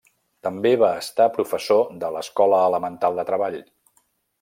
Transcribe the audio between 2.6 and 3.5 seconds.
Elemental de